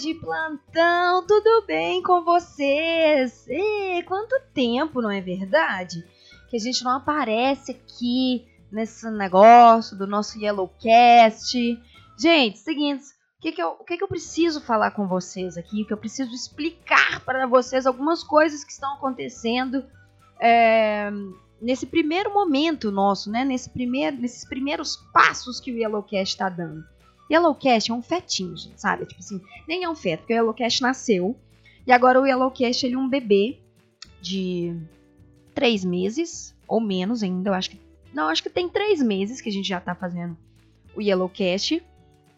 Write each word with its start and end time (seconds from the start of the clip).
de 0.00 0.14
plantão, 0.14 1.26
tudo 1.26 1.66
bem 1.66 2.02
com 2.02 2.24
vocês? 2.24 3.46
E, 3.48 4.02
quanto 4.04 4.40
tempo, 4.54 5.02
não 5.02 5.10
é 5.10 5.20
verdade? 5.20 6.02
Que 6.48 6.56
a 6.56 6.60
gente 6.60 6.82
não 6.82 6.92
aparece 6.92 7.72
aqui 7.72 8.46
nesse 8.72 9.10
negócio 9.10 9.96
do 9.98 10.06
nosso 10.06 10.38
Yellowcast. 10.38 11.78
Gente, 12.18 12.58
seguinte, 12.58 13.04
o 13.38 13.42
que, 13.42 13.52
que, 13.52 13.62
eu, 13.62 13.68
o 13.78 13.84
que, 13.84 13.98
que 13.98 14.04
eu 14.04 14.08
preciso 14.08 14.60
falar 14.62 14.92
com 14.92 15.06
vocês 15.06 15.58
aqui? 15.58 15.82
O 15.82 15.86
que 15.86 15.92
eu 15.92 15.98
preciso 15.98 16.34
explicar 16.34 17.20
para 17.24 17.46
vocês 17.46 17.86
algumas 17.86 18.24
coisas 18.24 18.64
que 18.64 18.72
estão 18.72 18.94
acontecendo 18.94 19.84
é, 20.40 21.10
nesse 21.60 21.84
primeiro 21.84 22.32
momento 22.32 22.90
nosso, 22.90 23.30
né? 23.30 23.44
Nesse 23.44 23.68
primeiro, 23.68 24.16
nesses 24.16 24.48
primeiros 24.48 24.96
passos 25.12 25.60
que 25.60 25.70
o 25.70 25.76
Yellowcast 25.76 26.34
está 26.34 26.48
dando. 26.48 26.84
Yellowcast 27.30 27.90
é 27.90 27.94
um 27.94 28.02
fetinho, 28.02 28.56
sabe? 28.76 29.06
Tipo 29.06 29.20
assim, 29.20 29.40
nem 29.68 29.84
é 29.84 29.88
um 29.88 29.94
feto, 29.94 30.20
porque 30.20 30.32
o 30.32 30.36
Yellowcast 30.36 30.82
nasceu. 30.82 31.36
E 31.86 31.92
agora 31.92 32.20
o 32.20 32.26
Yellowcast 32.26 32.84
ele 32.84 32.94
é 32.94 32.98
um 32.98 33.08
bebê 33.08 33.58
de 34.20 34.76
três 35.54 35.84
meses, 35.84 36.54
ou 36.66 36.80
menos 36.80 37.22
ainda, 37.22 37.50
eu 37.50 37.54
acho 37.54 37.70
que. 37.70 37.80
Não, 38.12 38.28
acho 38.28 38.42
que 38.42 38.50
tem 38.50 38.68
três 38.68 39.00
meses 39.00 39.40
que 39.40 39.48
a 39.48 39.52
gente 39.52 39.68
já 39.68 39.80
tá 39.80 39.94
fazendo 39.94 40.36
o 40.94 41.00
Yellowcast 41.00 41.82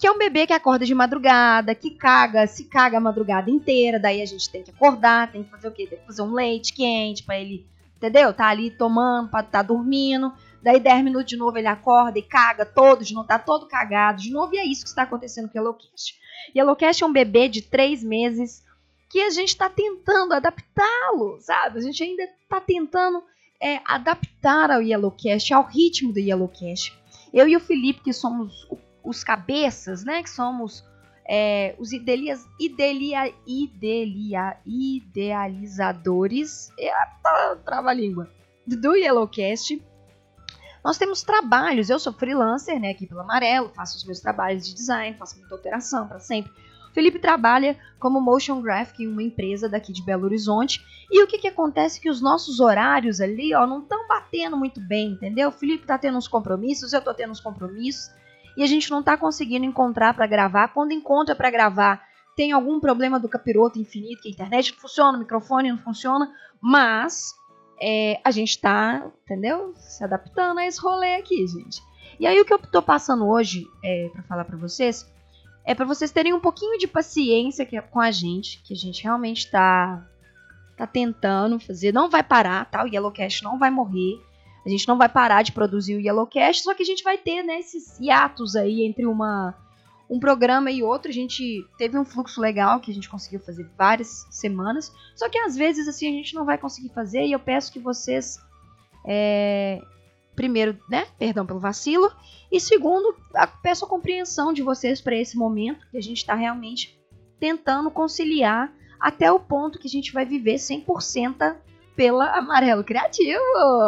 que 0.03 0.07
é 0.09 0.11
um 0.11 0.19
bebê 0.19 0.49
que 0.49 0.53
acorda 0.53 0.85
de 0.85 0.93
madrugada, 0.97 1.77
que 1.77 1.93
caga, 1.93 2.45
se 2.49 2.65
caga 2.65 2.99
a 2.99 3.01
madrugada 3.01 3.49
inteira, 3.49 4.01
daí 4.01 4.21
a 4.21 4.27
gente 4.27 4.51
tem 4.51 4.61
que 4.61 4.73
acordar, 4.73 5.31
tem 5.31 5.45
que 5.45 5.51
fazer 5.51 5.69
o 5.69 5.71
quê? 5.71 5.87
Tem 5.87 5.97
que 5.97 6.05
fazer 6.05 6.23
um 6.23 6.33
leite 6.33 6.73
quente 6.73 7.23
para 7.23 7.39
ele, 7.39 7.65
entendeu? 7.99 8.33
Tá 8.35 8.49
ali 8.49 8.69
tomando, 8.69 9.29
para 9.29 9.45
tá 9.45 9.63
dormindo, 9.63 10.33
daí 10.63 10.81
10 10.81 11.05
minutos 11.05 11.27
de 11.27 11.37
novo 11.37 11.59
ele 11.59 11.67
acorda 11.67 12.19
e 12.19 12.23
caga 12.23 12.65
todo, 12.65 13.05
de 13.05 13.15
novo 13.15 13.27
tá 13.27 13.39
todo 13.39 13.67
cagado, 13.67 14.23
de 14.23 14.31
novo, 14.31 14.55
e 14.55 14.59
é 14.59 14.65
isso 14.65 14.83
que 14.83 14.89
está 14.89 15.03
acontecendo 15.03 15.49
com 15.49 15.59
o 15.59 15.61
Yellowcast. 15.61 16.19
Yellowcast 16.55 17.03
é 17.03 17.07
um 17.07 17.13
bebê 17.13 17.49
de 17.49 17.63
3 17.63 18.03
meses 18.05 18.63
que 19.11 19.21
a 19.21 19.31
gente 19.31 19.49
está 19.49 19.69
tentando 19.69 20.33
adaptá-lo, 20.33 21.39
sabe? 21.41 21.79
A 21.79 21.83
gente 21.83 22.03
ainda 22.03 22.23
está 22.23 22.61
tentando 22.61 23.23
é, 23.61 23.81
adaptar 23.85 24.71
ao 24.71 24.81
Yellowcast, 24.81 25.53
ao 25.53 25.65
ritmo 25.65 26.13
do 26.13 26.19
Yellowcast. 26.19 26.97
Eu 27.33 27.47
e 27.47 27.57
o 27.57 27.61
Felipe, 27.61 28.03
que 28.03 28.13
somos 28.13 28.67
os 29.05 29.23
cabeças, 29.23 30.05
né, 30.05 30.23
que 30.23 30.31
somos 30.31 30.85
é, 31.29 31.75
os 31.79 31.93
idelias, 31.93 32.47
idelia, 32.59 33.33
idelia, 33.47 34.57
idealizadores, 34.67 36.73
eita, 36.79 37.57
trava-língua, 37.65 38.31
do 38.67 38.95
Yellowcast. 38.95 39.83
Nós 40.85 40.99
temos 40.99 41.23
trabalhos, 41.23 41.89
eu 41.89 41.99
sou 41.99 42.13
freelancer, 42.13 42.79
né, 42.81 42.91
aqui 42.91 43.07
pelo 43.07 43.21
Amarelo, 43.21 43.71
faço 43.71 43.97
os 43.97 44.05
meus 44.05 44.21
trabalhos 44.21 44.67
de 44.67 44.75
design, 44.75 45.17
faço 45.17 45.39
muita 45.39 45.55
alteração 45.55 46.09
para 46.09 46.19
sempre. 46.19 46.53
O 46.91 46.95
Felipe 46.95 47.19
trabalha 47.19 47.79
como 47.99 48.21
motion 48.21 48.61
graphic 48.61 49.03
em 49.03 49.09
uma 49.09 49.23
empresa 49.23 49.67
daqui 49.69 49.93
de 49.93 50.05
Belo 50.05 50.25
Horizonte. 50.25 50.85
E 51.11 51.23
o 51.23 51.27
que, 51.27 51.39
que 51.39 51.49
acontece 51.49 51.99
que 51.99 52.11
os 52.11 52.21
nossos 52.21 52.61
horários 52.61 53.19
ali, 53.19 53.55
ó, 53.55 53.67
não 53.67 53.81
estão 53.81 54.07
batendo 54.07 54.59
muito 54.59 54.79
bem, 54.79 55.13
entendeu? 55.13 55.49
O 55.49 55.53
Felipe 55.53 55.87
tá 55.87 55.97
tendo 55.97 56.19
uns 56.19 56.29
compromissos, 56.29 56.93
eu 56.93 57.01
tô 57.01 57.15
tendo 57.15 57.31
uns 57.31 57.41
compromissos 57.41 58.11
e 58.59 58.63
a 58.63 58.67
gente 58.67 58.91
não 58.91 59.01
está 59.01 59.17
conseguindo 59.17 59.65
encontrar 59.65 60.13
para 60.13 60.27
gravar. 60.27 60.69
Quando 60.69 60.93
encontra 60.93 61.35
para 61.35 61.51
gravar, 61.51 62.03
tem 62.37 62.53
algum 62.53 62.79
problema 62.79 63.19
do 63.19 63.29
capiroto 63.29 63.79
infinito, 63.79 64.21
que 64.21 64.29
a 64.29 64.33
internet 64.33 64.73
não 64.73 64.79
funciona, 64.79 65.17
o 65.17 65.21
microfone 65.21 65.71
não 65.71 65.79
funciona, 65.79 66.31
mas 66.61 67.35
é, 67.85 68.21
a 68.23 68.31
gente 68.31 68.51
está, 68.51 69.11
entendeu? 69.25 69.75
Se 69.77 70.05
adaptando 70.05 70.59
a 70.59 70.67
esse 70.67 70.81
rolê 70.81 71.17
aqui, 71.17 71.45
gente. 71.49 71.83
E 72.21 72.27
aí 72.27 72.41
o 72.41 72.45
que 72.45 72.53
eu 72.53 72.59
estou 72.59 72.81
passando 72.81 73.27
hoje 73.27 73.67
é, 73.83 74.09
para 74.13 74.23
falar 74.23 74.45
para 74.45 74.57
vocês 74.57 75.11
é 75.65 75.75
para 75.75 75.85
vocês 75.85 76.13
terem 76.13 76.33
um 76.33 76.41
pouquinho 76.41 76.79
de 76.79 76.87
paciência 76.87 77.67
com 77.91 78.01
a 78.01 78.11
gente, 78.13 78.63
que 78.63 78.73
a 78.73 78.77
gente 78.77 79.03
realmente 79.03 79.47
está 79.47 80.07
tá 80.77 80.87
tentando 80.87 81.59
fazer, 81.59 81.93
não 81.93 82.09
vai 82.09 82.23
parar, 82.23 82.65
tá? 82.67 82.85
O 82.85 82.89
Yellowcast 82.89 83.43
não 83.43 83.59
vai 83.59 83.71
morrer. 83.71 84.21
A 84.65 84.69
gente 84.69 84.87
não 84.87 84.97
vai 84.97 85.09
parar 85.09 85.43
de 85.43 85.51
produzir 85.51 85.97
o 85.97 86.01
Yellowcast, 86.01 86.63
só 86.63 86.75
que 86.75 86.85
a 86.85 86.87
gente 86.87 87.03
vai 87.03 87.19
ter 87.19 87.43
né, 87.43 87.59
esses 87.59 87.99
hiatos 87.99 88.55
aí 88.55 88.85
entre 88.85 89.07
uma, 89.07 89.57
um 90.13 90.21
programa 90.21 90.71
e 90.71 90.83
outro. 90.83 91.11
A 91.11 91.15
gente 91.15 91.67
teve 91.79 91.99
um 91.99 92.05
fluxo 92.05 92.39
legal 92.39 92.81
que 92.81 92.91
a 92.91 92.95
gente 92.95 93.09
conseguiu 93.09 93.41
fazer 93.41 93.67
várias 93.79 94.27
semanas, 94.31 94.93
só 95.17 95.27
que 95.27 95.39
às 95.39 95.57
vezes 95.57 95.89
assim 95.89 96.07
a 96.07 96.13
gente 96.13 96.35
não 96.35 96.45
vai 96.45 96.59
conseguir 96.59 96.91
fazer 96.91 97.25
e 97.25 97.33
eu 97.33 97.41
peço 97.41 97.73
que 97.73 97.79
vocês 97.79 98.39
é, 99.07 99.81
primeiro, 100.37 100.79
né, 100.89 101.07
perdão 101.19 101.47
pelo 101.47 101.59
vacilo, 101.59 102.13
e 102.51 102.61
segundo, 102.61 103.17
peço 103.63 103.87
a 103.87 103.89
compreensão 103.89 104.53
de 104.53 104.63
vocês 104.63 105.01
para 105.01 105.17
esse 105.17 105.35
momento 105.35 105.87
que 105.91 105.97
a 105.97 106.03
gente 106.03 106.19
está 106.19 106.35
realmente 106.35 107.01
tentando 107.41 107.91
conciliar 107.91 108.71
até 109.01 109.33
o 109.33 109.41
ponto 109.41 109.79
que 109.79 109.89
a 109.89 109.91
gente 109.91 110.13
vai 110.13 110.27
viver 110.27 110.57
100% 110.57 111.57
pela 111.97 112.37
Amarelo 112.37 112.85
Criativo. 112.85 113.41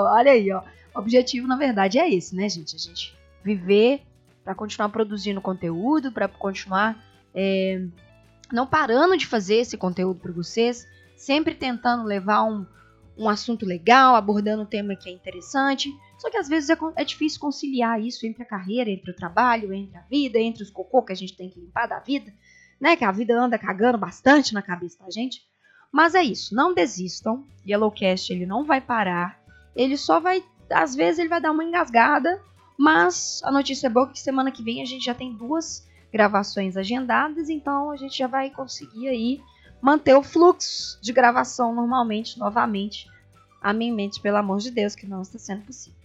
Olha 0.09 0.33
aí, 0.33 0.51
ó. 0.51 0.63
O 0.95 1.01
objetivo, 1.01 1.47
na 1.47 1.57
verdade, 1.57 1.99
é 1.99 2.13
esse, 2.13 2.35
né, 2.35 2.49
gente? 2.49 2.75
A 2.75 2.79
gente 2.79 3.15
viver 3.45 4.03
para 4.45 4.55
continuar 4.55 4.91
produzindo 4.91 5.41
conteúdo, 5.41 6.13
para 6.13 6.29
continuar 6.29 7.03
é, 7.35 7.85
não 8.53 8.67
parando 8.67 9.17
de 9.17 9.27
fazer 9.27 9.57
esse 9.57 9.77
conteúdo 9.77 10.21
para 10.21 10.33
vocês, 10.33 10.87
sempre 11.17 11.55
tentando 11.55 12.05
levar 12.05 12.45
um, 12.45 12.67
um 13.17 13.29
assunto 13.29 13.65
legal, 13.65 14.15
abordando 14.15 14.63
um 14.63 14.67
tema 14.67 14.95
que 14.95 15.09
é 15.09 15.13
interessante. 15.13 15.91
Só 16.19 16.31
que 16.31 16.37
às 16.37 16.49
vezes 16.49 16.71
é, 16.71 16.77
é, 16.97 17.05
difícil 17.05 17.41
conciliar 17.41 18.01
isso 18.01 18.27
entre 18.27 18.43
a 18.43 18.47
carreira, 18.47 18.91
entre 18.91 19.11
o 19.11 19.17
trabalho, 19.17 19.73
entre 19.73 19.97
a 19.97 20.03
vida, 20.03 20.39
entre 20.39 20.63
os 20.63 20.71
cocô 20.71 21.03
que 21.03 21.13
a 21.13 21.17
gente 21.17 21.37
tem 21.37 21.49
que 21.49 21.61
limpar 21.61 21.87
da 21.87 21.99
vida, 21.99 22.33
né? 22.81 22.97
Que 22.97 23.05
a 23.05 23.13
vida 23.13 23.39
anda 23.39 23.59
cagando 23.59 23.99
bastante 23.99 24.55
na 24.55 24.63
cabeça 24.63 25.03
da 25.03 25.11
gente. 25.11 25.41
Mas 25.91 26.15
é 26.15 26.23
isso, 26.23 26.55
não 26.55 26.75
desistam. 26.75 27.45
Yellowcast 27.67 28.33
ele 28.33 28.47
não 28.47 28.65
vai 28.65 28.81
parar. 28.81 29.41
Ele 29.77 29.97
só 29.97 30.21
vai, 30.21 30.45
às 30.71 30.95
vezes 30.95 31.19
ele 31.19 31.29
vai 31.29 31.41
dar 31.41 31.53
uma 31.53 31.65
engasgada, 31.65 32.41
mas 32.79 33.41
a 33.45 33.51
notícia 33.51 33.87
é 33.87 33.91
boa 33.91 34.09
que 34.09 34.19
semana 34.19 34.51
que 34.51 34.63
vem 34.63 34.83
a 34.83 34.85
gente 34.85 35.05
já 35.05 35.15
tem 35.15 35.33
duas 35.33 35.87
gravações 36.13 36.77
agendadas, 36.77 37.49
então 37.49 37.91
a 37.91 37.97
gente 37.97 38.17
já 38.17 38.27
vai 38.27 38.51
conseguir 38.51 39.09
aí 39.09 39.41
manter 39.81 40.15
o 40.15 40.23
fluxo 40.23 40.99
de 41.03 41.13
gravação 41.13 41.75
normalmente, 41.75 42.39
novamente. 42.39 43.07
Amém, 43.61 43.93
mente, 43.93 44.21
pelo 44.21 44.37
amor 44.37 44.59
de 44.59 44.71
Deus, 44.71 44.95
que 44.95 45.07
não 45.07 45.23
está 45.23 45.39
sendo 45.39 45.63
possível. 45.63 45.99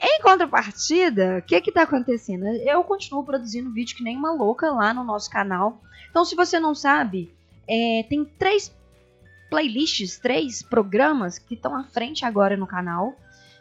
Em 0.00 0.20
contrapartida, 0.20 1.38
o 1.38 1.42
que 1.42 1.56
está 1.56 1.82
acontecendo? 1.82 2.44
Eu 2.44 2.82
continuo 2.82 3.24
produzindo 3.24 3.72
vídeo 3.72 3.96
que 3.96 4.02
nem 4.02 4.16
uma 4.16 4.32
louca 4.32 4.70
lá 4.70 4.92
no 4.92 5.04
nosso 5.04 5.30
canal. 5.30 5.80
Então, 6.10 6.24
se 6.24 6.34
você 6.34 6.58
não 6.58 6.74
sabe, 6.74 7.32
é, 7.68 8.04
tem 8.08 8.24
três 8.24 8.74
playlists, 9.48 10.18
três 10.18 10.62
programas 10.62 11.38
que 11.38 11.54
estão 11.54 11.76
à 11.76 11.84
frente 11.84 12.24
agora 12.24 12.56
no 12.56 12.66
canal, 12.66 13.14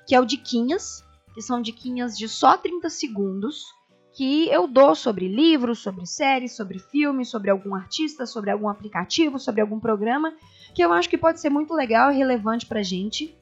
que 0.08 0.16
é 0.16 0.20
o 0.20 0.26
Diquinhas, 0.26 1.04
que 1.34 1.42
são 1.42 1.62
diquinhas 1.62 2.18
de 2.18 2.28
só 2.28 2.58
30 2.58 2.90
segundos, 2.90 3.66
que 4.14 4.50
eu 4.50 4.68
dou 4.68 4.94
sobre 4.94 5.28
livros, 5.28 5.80
sobre 5.80 6.06
séries, 6.06 6.56
sobre 6.56 6.80
filmes, 6.80 7.30
sobre 7.30 7.50
algum 7.50 7.74
artista, 7.74 8.26
sobre 8.26 8.52
algum 8.52 8.68
aplicativo, 8.68 9.40
sobre 9.40 9.62
algum 9.62 9.80
programa, 9.80 10.34
que 10.76 10.84
eu 10.84 10.92
acho 10.92 11.10
que 11.10 11.18
pode 11.18 11.40
ser 11.40 11.50
muito 11.50 11.74
legal 11.74 12.12
e 12.12 12.18
relevante 12.18 12.66
pra 12.66 12.84
gente. 12.84 13.38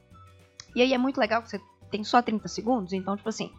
E 0.75 0.81
aí 0.81 0.93
é 0.93 0.97
muito 0.97 1.19
legal 1.19 1.41
que 1.41 1.49
você 1.49 1.61
tem 1.89 2.03
só 2.03 2.21
30 2.21 2.47
segundos, 2.47 2.93
então, 2.93 3.17
tipo 3.17 3.29
assim, 3.29 3.51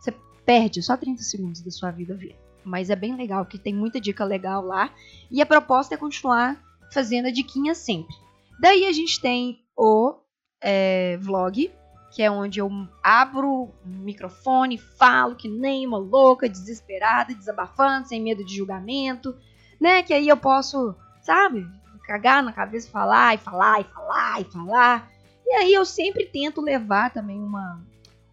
você 0.00 0.12
perde 0.44 0.82
só 0.82 0.96
30 0.96 1.22
segundos 1.22 1.60
da 1.60 1.70
sua 1.70 1.90
vida 1.90 2.16
vendo. 2.16 2.34
Mas 2.64 2.90
é 2.90 2.96
bem 2.96 3.14
legal, 3.14 3.46
que 3.46 3.58
tem 3.58 3.72
muita 3.72 4.00
dica 4.00 4.24
legal 4.24 4.64
lá. 4.64 4.92
E 5.30 5.40
a 5.40 5.46
proposta 5.46 5.94
é 5.94 5.98
continuar 5.98 6.60
fazendo 6.92 7.26
a 7.26 7.30
diquinha 7.30 7.76
sempre. 7.76 8.14
Daí 8.60 8.86
a 8.86 8.92
gente 8.92 9.20
tem 9.20 9.64
o 9.76 10.16
é, 10.60 11.16
vlog, 11.18 11.70
que 12.10 12.22
é 12.22 12.30
onde 12.30 12.60
eu 12.60 12.70
abro 13.02 13.48
o 13.50 13.74
microfone, 13.84 14.78
falo 14.78 15.36
que 15.36 15.48
nem 15.48 15.86
uma 15.86 15.98
louca, 15.98 16.48
desesperada, 16.48 17.34
desabafando, 17.34 18.08
sem 18.08 18.22
medo 18.22 18.44
de 18.44 18.56
julgamento, 18.56 19.36
né? 19.80 20.02
Que 20.02 20.14
aí 20.14 20.28
eu 20.28 20.36
posso, 20.36 20.94
sabe, 21.22 21.66
cagar 22.04 22.42
na 22.42 22.52
cabeça, 22.52 22.90
falar 22.90 23.34
e 23.34 23.38
falar 23.38 23.80
e 23.80 23.84
falar 23.84 24.40
e 24.40 24.44
falar. 24.44 25.10
E 25.44 25.54
aí 25.56 25.74
eu 25.74 25.84
sempre 25.84 26.26
tento 26.26 26.60
levar 26.60 27.12
também 27.12 27.38
uma 27.38 27.80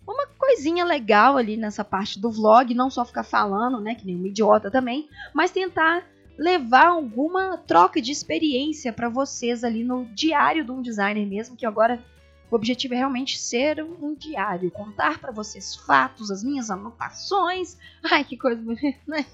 uma 0.06 0.28
coisinha 0.38 0.84
legal 0.84 1.38
ali 1.38 1.56
nessa 1.56 1.84
parte 1.84 2.20
do 2.20 2.30
vlog, 2.30 2.74
não 2.74 2.90
só 2.90 3.06
ficar 3.06 3.24
falando, 3.24 3.80
né, 3.80 3.96
que 3.96 4.06
nem 4.06 4.18
um 4.18 4.26
idiota 4.26 4.70
também, 4.70 5.08
mas 5.34 5.52
tentar 5.52 6.04
levar 6.38 6.88
alguma 6.88 7.58
troca 7.58 8.02
de 8.02 8.12
experiência 8.12 8.92
para 8.92 9.08
vocês 9.08 9.64
ali 9.64 9.84
no 9.84 10.06
diário 10.14 10.66
de 10.66 10.72
um 10.72 10.82
designer 10.82 11.26
mesmo, 11.26 11.56
que 11.56 11.66
agora 11.66 12.04
o 12.54 12.56
objetivo 12.56 12.94
é 12.94 12.98
realmente 12.98 13.40
ser 13.40 13.84
um 13.84 14.14
diário, 14.14 14.70
contar 14.70 15.18
para 15.18 15.32
vocês 15.32 15.76
fatos, 15.76 16.30
as 16.30 16.44
minhas 16.44 16.70
anotações. 16.70 17.80
Ai, 18.06 18.24
que 18.24 18.38
coisa 18.38 18.62
bonita, 18.62 19.00
né? 19.08 19.26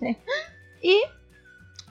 E 0.81 1.05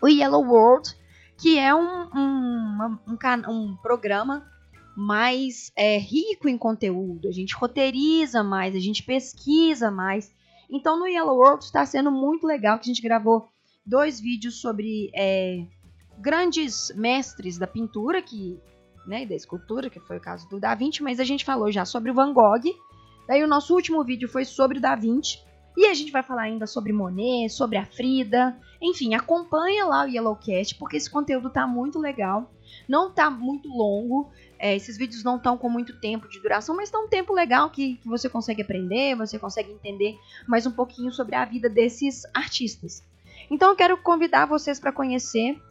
o 0.00 0.08
Yellow 0.08 0.42
World, 0.42 0.96
que 1.36 1.58
é 1.58 1.74
um, 1.74 2.08
um, 2.16 2.98
um, 3.06 3.50
um 3.50 3.76
programa 3.76 4.50
mais 4.96 5.70
é, 5.76 5.98
rico 5.98 6.48
em 6.48 6.56
conteúdo. 6.56 7.28
A 7.28 7.32
gente 7.32 7.54
roteiriza 7.54 8.42
mais, 8.42 8.74
a 8.74 8.80
gente 8.80 9.02
pesquisa 9.02 9.90
mais. 9.90 10.32
Então 10.70 10.98
no 10.98 11.06
Yellow 11.06 11.36
World 11.36 11.62
está 11.62 11.84
sendo 11.84 12.10
muito 12.10 12.46
legal 12.46 12.78
que 12.78 12.90
a 12.90 12.94
gente 12.94 13.02
gravou 13.02 13.46
dois 13.84 14.18
vídeos 14.18 14.62
sobre 14.62 15.10
é, 15.14 15.66
grandes 16.18 16.90
mestres 16.96 17.58
da 17.58 17.66
pintura 17.66 18.22
que, 18.22 18.58
né, 19.08 19.22
e 19.22 19.26
da 19.26 19.34
escultura, 19.34 19.88
que 19.88 19.98
foi 19.98 20.18
o 20.18 20.20
caso 20.20 20.48
do 20.48 20.60
Da 20.60 20.74
Vinci, 20.74 21.02
mas 21.02 21.18
a 21.18 21.24
gente 21.24 21.44
falou 21.44 21.72
já 21.72 21.84
sobre 21.84 22.10
o 22.10 22.14
Van 22.14 22.32
Gogh. 22.32 22.76
Daí 23.26 23.42
o 23.42 23.48
nosso 23.48 23.74
último 23.74 24.04
vídeo 24.04 24.28
foi 24.28 24.44
sobre 24.44 24.78
o 24.78 24.80
Da 24.80 24.94
Vinci. 24.94 25.38
E 25.76 25.86
a 25.86 25.94
gente 25.94 26.10
vai 26.10 26.22
falar 26.22 26.42
ainda 26.42 26.66
sobre 26.66 26.92
Monet, 26.92 27.48
sobre 27.50 27.78
a 27.78 27.86
Frida. 27.86 28.58
Enfim, 28.82 29.14
acompanha 29.14 29.84
lá 29.86 30.04
o 30.04 30.08
Yellowcast, 30.08 30.74
porque 30.74 30.96
esse 30.96 31.08
conteúdo 31.08 31.50
tá 31.50 31.66
muito 31.66 31.98
legal. 31.98 32.52
Não 32.88 33.10
tá 33.10 33.30
muito 33.30 33.68
longo. 33.68 34.30
É, 34.58 34.74
esses 34.74 34.98
vídeos 34.98 35.22
não 35.22 35.36
estão 35.36 35.56
com 35.56 35.70
muito 35.70 35.98
tempo 36.00 36.28
de 36.28 36.40
duração, 36.40 36.74
mas 36.76 36.90
tá 36.90 36.98
um 36.98 37.08
tempo 37.08 37.32
legal 37.32 37.70
que, 37.70 37.94
que 37.96 38.08
você 38.08 38.28
consegue 38.28 38.60
aprender, 38.60 39.14
você 39.14 39.38
consegue 39.38 39.70
entender 39.70 40.18
mais 40.48 40.66
um 40.66 40.72
pouquinho 40.72 41.12
sobre 41.12 41.36
a 41.36 41.44
vida 41.44 41.68
desses 41.68 42.24
artistas. 42.34 43.04
Então 43.48 43.70
eu 43.70 43.76
quero 43.76 43.96
convidar 43.98 44.46
vocês 44.46 44.80
para 44.80 44.92
conhecer 44.92 45.62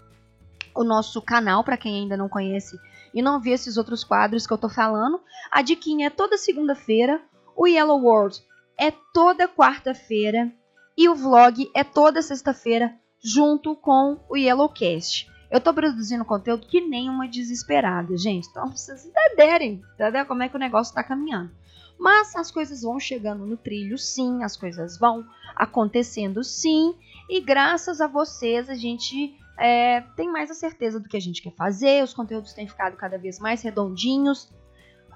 o 0.74 0.83
nosso 0.83 1.22
canal, 1.22 1.63
para 1.63 1.75
quem 1.75 2.04
ainda 2.04 2.16
não 2.16 2.30
conhece 2.30 2.80
e 3.18 3.22
não 3.22 3.42
viu 3.42 3.56
esses 3.56 3.78
outros 3.78 4.04
quadros 4.04 4.46
que 4.46 4.54
eu 4.54 4.60
tô 4.60 4.69
falando. 4.69 5.19
A 5.50 5.64
diquinha 5.64 6.06
é 6.06 6.10
toda 6.12 6.38
segunda-feira, 6.38 7.19
o 7.56 7.66
Yellow 7.66 8.00
World 8.00 8.40
é 8.78 8.92
toda 9.12 9.48
quarta-feira 9.48 10.54
e 10.96 11.10
o 11.10 11.16
vlog 11.16 11.68
é 11.74 11.84
toda 11.84 12.22
sexta-feira 12.22 12.94
junto 13.19 13.75
com 13.75 14.19
o 14.30 14.38
Yellowcast. 14.38 15.28
Eu 15.50 15.60
tô 15.60 15.74
produzindo 15.74 16.24
conteúdo 16.24 16.68
que 16.68 16.80
nem 16.80 17.10
uma 17.10 17.28
desesperada, 17.28 18.16
gente. 18.16 18.48
Então 18.50 18.69
vocês 18.69 19.04
entenderem, 19.04 19.81
entendeu? 19.96 20.24
Como 20.28 20.44
é 20.44 20.50
que 20.50 20.56
o 20.56 20.60
negócio 20.60 20.94
tá 20.94 21.04
caminhando. 21.04 21.50
Mas 21.98 22.36
as 22.36 22.52
coisas 22.52 22.84
vão 22.84 23.00
chegando 23.00 23.48
no 23.48 23.58
trilho, 23.58 23.98
sim, 23.98 24.44
as 24.44 24.56
coisas 24.56 25.00
vão 25.00 25.25
acontecendo, 25.56 26.44
sim. 26.44 26.94
E 27.28 27.42
graças 27.42 28.00
a 28.00 28.06
vocês, 28.06 28.69
a 28.69 28.75
gente 28.75 29.36
é, 29.57 30.01
tem 30.15 30.31
mais 30.31 30.51
a 30.51 30.54
certeza 30.54 31.00
do 31.00 31.09
que 31.09 31.18
a 31.18 31.21
gente 31.21 31.42
quer 31.42 31.54
fazer. 31.54 32.04
Os 32.04 32.13
conteúdos 32.13 32.54
têm 32.54 32.68
ficado 32.68 32.95
cada 32.95 33.18
vez 33.18 33.39
mais 33.39 33.62
redondinhos. 33.62 34.50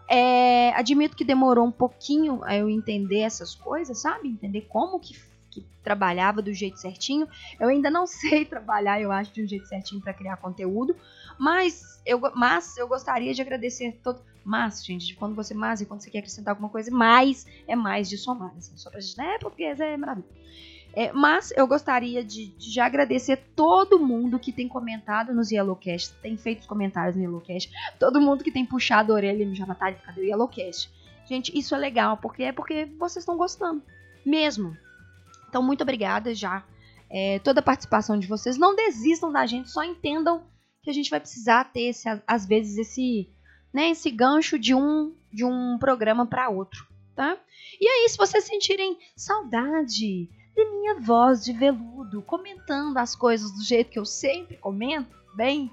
É, 0.10 0.74
admito 0.74 1.16
que 1.16 1.24
demorou 1.24 1.66
um 1.66 1.72
pouquinho 1.72 2.42
eu 2.50 2.70
entender 2.70 3.20
essas 3.20 3.56
coisas, 3.56 4.02
sabe? 4.02 4.28
Entender 4.28 4.62
como 4.62 5.00
que, 5.00 5.14
que 5.50 5.66
trabalhava 5.84 6.42
do 6.42 6.52
jeito 6.54 6.80
certinho. 6.80 7.28
Eu 7.60 7.70
ainda 7.70 7.90
não 7.90 8.06
sei 8.08 8.44
trabalhar, 8.44 9.00
eu 9.00 9.12
acho, 9.12 9.32
de 9.32 9.44
um 9.44 9.48
jeito 9.48 9.68
certinho 9.68 10.02
para 10.02 10.14
criar 10.14 10.38
conteúdo, 10.38 10.96
mas 11.40 12.02
eu, 12.06 12.20
mas 12.36 12.76
eu 12.78 12.88
gostaria 12.88 13.34
de 13.34 13.42
agradecer 13.42 14.00
todo. 14.04 14.22
Mas, 14.44 14.84
gente, 14.84 15.16
quando 15.16 15.36
você 15.36 15.54
mais 15.54 15.82
e 15.82 15.86
quando 15.86 16.02
você 16.02 16.10
quer 16.10 16.18
acrescentar 16.18 16.54
alguma 16.54 16.68
coisa, 16.68 16.90
mais 16.90 17.46
é 17.68 17.76
mais 17.76 18.10
de 18.10 18.18
somar, 18.18 18.52
assim, 18.58 18.76
só 18.76 18.90
pra 18.90 19.00
gente, 19.00 19.16
né? 19.16 19.38
Porque 19.40 19.64
é 19.64 19.96
maravilha. 19.96 20.28
É, 20.94 21.12
mas 21.14 21.52
eu 21.56 21.66
gostaria 21.66 22.24
de, 22.24 22.48
de, 22.48 22.80
agradecer 22.80 23.38
todo 23.56 24.00
mundo 24.00 24.38
que 24.38 24.52
tem 24.52 24.68
comentado 24.68 25.34
nos 25.34 25.50
Yellowcast, 25.50 26.14
tem 26.22 26.36
feito 26.36 26.62
os 26.62 26.66
comentários 26.66 27.16
no 27.16 27.22
Yellowcast, 27.22 27.72
todo 27.98 28.20
mundo 28.20 28.44
que 28.44 28.52
tem 28.52 28.66
puxado 28.66 29.14
a 29.14 29.16
orelha 29.16 29.46
no 29.46 29.56
Javatar, 29.56 29.96
cadê 30.02 30.22
o 30.22 30.26
Yellowcast? 30.26 30.92
Gente, 31.26 31.58
isso 31.58 31.74
é 31.74 31.78
legal, 31.78 32.18
porque 32.18 32.44
é 32.44 32.52
porque 32.52 32.86
vocês 33.00 33.24
estão 33.24 33.38
gostando, 33.38 33.82
mesmo. 34.26 34.76
Então, 35.48 35.64
muito 35.64 35.82
obrigada 35.82 36.36
já. 36.36 36.66
É, 37.10 37.40
toda 37.40 37.60
a 37.60 37.64
participação 37.64 38.18
de 38.18 38.28
vocês. 38.28 38.58
Não 38.58 38.76
desistam 38.76 39.32
da 39.32 39.46
gente, 39.46 39.70
só 39.70 39.84
entendam 39.84 40.44
que 40.84 40.90
a 40.90 40.94
gente 40.94 41.10
vai 41.10 41.20
precisar 41.20 41.66
ter, 41.72 41.84
esse, 41.84 42.08
às 42.28 42.46
vezes, 42.46 42.78
esse, 42.78 43.30
né, 43.74 43.90
esse 43.92 44.10
gancho 44.10 44.58
de 44.58 44.74
um, 44.74 45.14
de 45.32 45.46
um 45.46 45.78
programa 45.78 46.26
para 46.26 46.50
outro, 46.50 46.86
tá? 47.16 47.38
E 47.80 47.88
aí, 47.88 48.10
se 48.10 48.18
vocês 48.18 48.44
sentirem 48.44 48.98
saudade 49.16 50.30
de 50.56 50.66
minha 50.66 51.00
voz 51.00 51.44
de 51.44 51.54
veludo, 51.54 52.22
comentando 52.22 52.98
as 52.98 53.16
coisas 53.16 53.52
do 53.52 53.64
jeito 53.64 53.92
que 53.92 54.00
eu 54.00 54.06
sempre 54.06 54.58
comento, 54.58 55.16
bem 55.36 55.72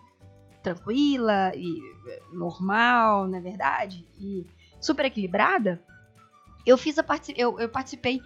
tranquila 0.62 1.52
e 1.54 1.80
eh, 2.08 2.22
normal, 2.32 3.26
na 3.26 3.38
é 3.38 3.40
verdade, 3.40 4.06
e 4.18 4.46
super 4.80 5.04
equilibrada, 5.04 5.82
eu 6.66 6.76
fiz 6.76 6.98
a 6.98 7.04
eu, 7.36 7.58
eu 7.58 7.68
participei 7.68 8.20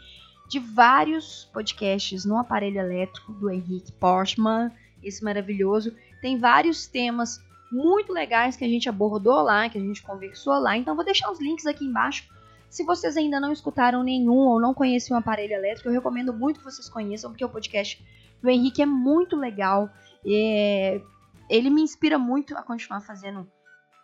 de 0.49 0.59
vários 0.59 1.49
podcasts 1.53 2.25
no 2.25 2.37
aparelho 2.37 2.79
elétrico 2.79 3.33
do 3.33 3.49
Henrique 3.49 3.93
Portman, 3.93 4.71
esse 5.03 5.23
maravilhoso. 5.25 5.95
Tem 6.21 6.39
vários 6.39 6.87
temas 6.87 7.43
muito 7.71 8.13
legais 8.13 8.57
que 8.57 8.65
a 8.65 8.69
gente 8.69 8.89
abordou 8.89 9.41
lá, 9.43 9.69
que 9.69 9.79
a 9.79 9.81
gente 9.81 10.03
conversou 10.03 10.59
lá. 10.59 10.77
Então 10.77 10.95
vou 10.95 11.05
deixar 11.05 11.31
os 11.31 11.41
links 11.41 11.67
aqui 11.67 11.85
embaixo 11.85 12.29
se 12.73 12.85
vocês 12.85 13.19
ainda 13.19 13.39
não 13.39 13.53
escutaram 13.53 14.03
nenhum 14.03 14.49
ou 14.49 14.59
não 14.59 14.73
conhecem 14.73 15.15
um 15.15 15.19
aparelho 15.19 15.53
elétrico, 15.53 15.91
eu 15.91 15.93
recomendo 15.93 16.33
muito 16.33 16.59
que 16.59 16.65
vocês 16.65 16.89
conheçam, 16.89 17.31
porque 17.31 17.45
o 17.45 17.49
podcast 17.51 18.03
do 18.41 18.49
Henrique 18.49 18.81
é 18.81 18.87
muito 18.87 19.37
legal. 19.37 19.91
Ele 20.25 21.69
me 21.69 21.83
inspira 21.83 22.19
muito 22.19 22.57
a 22.57 22.63
continuar 22.63 23.03
fazendo 23.03 23.47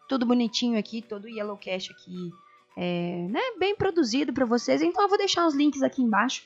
tudo 0.06 0.26
bonitinho 0.26 0.79
aqui, 0.79 1.00
todo 1.00 1.26
Yellowcast 1.26 1.93
aqui, 1.93 2.31
é, 2.76 3.26
né, 3.31 3.41
bem 3.59 3.75
produzido 3.75 4.35
para 4.35 4.44
vocês. 4.44 4.82
Então 4.82 5.03
eu 5.03 5.09
vou 5.09 5.17
deixar 5.17 5.47
os 5.47 5.55
links 5.55 5.82
aqui 5.82 6.03
embaixo 6.03 6.43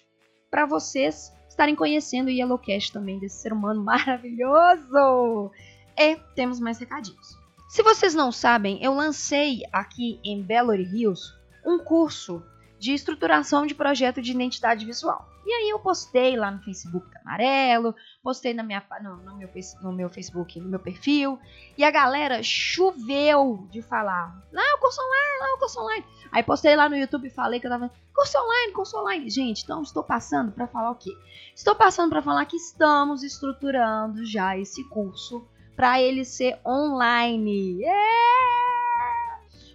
para 0.48 0.64
vocês 0.64 1.32
estarem 1.48 1.74
conhecendo 1.74 2.28
o 2.28 2.30
Yellowcast 2.30 2.92
também, 2.92 3.18
desse 3.18 3.42
ser 3.42 3.52
humano 3.52 3.82
maravilhoso. 3.84 5.50
E 5.98 6.14
temos 6.36 6.60
mais 6.60 6.78
recadinhos. 6.78 7.36
Se 7.68 7.82
vocês 7.82 8.14
não 8.14 8.30
sabem, 8.30 8.80
eu 8.80 8.94
lancei 8.94 9.62
aqui 9.72 10.20
em 10.22 10.40
Belo 10.40 10.72
Hills 10.72 11.41
um 11.64 11.78
curso 11.78 12.42
de 12.78 12.92
estruturação 12.92 13.64
de 13.64 13.74
projeto 13.76 14.20
de 14.20 14.32
identidade 14.32 14.84
visual. 14.84 15.28
E 15.46 15.52
aí 15.52 15.70
eu 15.70 15.78
postei 15.78 16.36
lá 16.36 16.50
no 16.50 16.60
Facebook 16.62 17.06
Amarelo, 17.20 17.94
postei 18.22 18.52
na 18.52 18.62
minha, 18.62 18.82
no, 19.00 19.16
no, 19.18 19.36
meu, 19.36 19.48
no 19.82 19.92
meu 19.92 20.10
Facebook, 20.10 20.60
no 20.60 20.68
meu 20.68 20.80
perfil, 20.80 21.38
e 21.78 21.84
a 21.84 21.90
galera 21.90 22.42
choveu 22.42 23.68
de 23.70 23.82
falar, 23.82 24.36
lá 24.52 24.62
o 24.76 24.80
curso 24.80 25.00
online, 25.00 25.38
lá 25.40 25.54
o 25.54 25.58
curso 25.58 25.80
online. 25.80 26.04
Aí 26.32 26.42
postei 26.42 26.74
lá 26.74 26.88
no 26.88 26.96
YouTube 26.96 27.26
e 27.26 27.30
falei 27.30 27.60
que 27.60 27.66
eu 27.66 27.70
tava, 27.70 27.90
curso 28.14 28.38
online, 28.38 28.72
curso 28.72 28.98
online. 28.98 29.30
Gente, 29.30 29.62
então 29.62 29.82
estou 29.82 30.02
passando 30.02 30.50
para 30.50 30.66
falar 30.66 30.90
o 30.90 30.96
quê? 30.96 31.12
Estou 31.54 31.76
passando 31.76 32.10
para 32.10 32.22
falar 32.22 32.46
que 32.46 32.56
estamos 32.56 33.22
estruturando 33.22 34.24
já 34.24 34.56
esse 34.56 34.82
curso 34.88 35.46
para 35.76 36.00
ele 36.00 36.24
ser 36.24 36.58
online. 36.66 37.80
Yeah! 37.80 38.81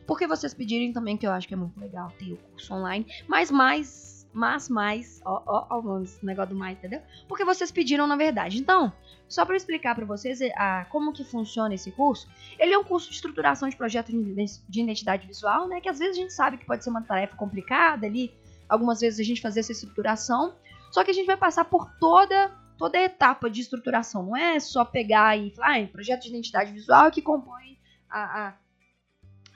Porque 0.08 0.26
vocês 0.26 0.54
pedirem 0.54 0.94
também, 0.94 1.18
que 1.18 1.28
eu 1.28 1.32
acho 1.32 1.48
que 1.48 1.54
é 1.54 1.58
muito 1.58 1.78
legal 1.80 2.12
ter 2.18 2.34
o 2.34 2.38
curso 2.38 2.74
online. 2.74 3.06
Mas 3.28 3.52
mais, 3.52 4.28
mas 4.34 4.70
mais, 4.70 5.22
ó, 5.26 5.44
ó, 5.46 5.68
ó, 5.70 6.02
esse 6.02 6.26
negócio 6.26 6.54
do 6.54 6.58
mais, 6.58 6.78
entendeu? 6.78 7.02
Porque 7.28 7.44
vocês 7.44 7.72
pediram 7.72 8.08
na 8.08 8.16
verdade. 8.16 8.58
Então, 8.58 8.92
só 9.28 9.46
para 9.46 9.58
explicar 9.58 9.94
para 9.96 10.06
vocês 10.06 10.40
é, 10.40 10.52
a, 10.56 10.86
como 10.86 11.12
que 11.12 11.26
funciona 11.26 11.76
esse 11.76 11.92
curso, 11.92 12.28
ele 12.58 12.74
é 12.74 12.78
um 12.78 12.84
curso 12.86 13.10
de 13.10 13.16
estruturação 13.16 13.68
de 13.68 13.76
projeto 13.76 14.12
de 14.12 14.82
identidade 14.82 15.28
visual, 15.28 15.68
né? 15.68 15.82
Que 15.82 15.90
às 15.90 16.00
vezes 16.00 16.18
a 16.18 16.22
gente 16.22 16.34
sabe 16.34 16.58
que 16.58 16.66
pode 16.66 16.84
ser 16.84 16.90
uma 16.90 17.02
tarefa 17.02 17.36
complicada 17.36 18.08
ali, 18.08 18.34
algumas 18.70 19.02
vezes 19.02 19.20
a 19.20 19.24
gente 19.24 19.42
fazer 19.42 19.60
essa 19.60 19.74
estruturação, 19.74 20.56
só 20.92 21.04
que 21.04 21.12
a 21.12 21.14
gente 21.14 21.28
vai 21.28 21.38
passar 21.38 21.66
por 21.66 21.90
toda 22.00 22.56
toda 22.78 22.98
a 22.98 23.04
etapa 23.04 23.50
de 23.50 23.62
estruturação, 23.62 24.22
não 24.22 24.38
é 24.38 24.60
só 24.60 24.86
pegar 24.86 25.36
e 25.36 25.50
falar, 25.50 25.80
ah, 25.80 25.88
projeto 25.88 26.22
de 26.22 26.30
identidade 26.30 26.72
visual 26.72 27.10
que 27.10 27.24
compõe 27.24 27.78
a, 28.08 28.50
a 28.50 28.54